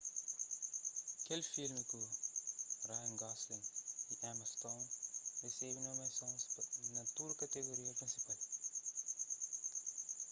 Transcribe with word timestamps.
kel 1.25 1.41
filmi 1.53 1.81
ku 1.89 1.99
ryan 2.85 3.11
gosling 3.21 3.65
y 4.11 4.13
emma 4.29 4.45
stone 4.53 4.87
resebe 5.41 5.79
nomiasons 5.81 6.41
na 6.95 7.01
tudu 7.15 7.33
kategoria 7.41 7.97
prinsipal 7.99 8.39